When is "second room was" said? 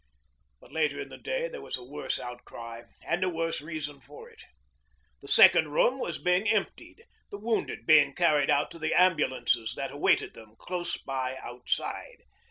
5.27-6.17